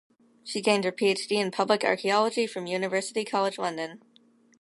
She 0.43 0.61
gained 0.61 0.83
her 0.85 0.91
PhD 0.91 1.33
in 1.33 1.51
Public 1.51 1.83
Archaeology 1.83 2.47
from 2.47 2.65
University 2.65 3.23
College 3.23 3.59
London. 3.59 4.01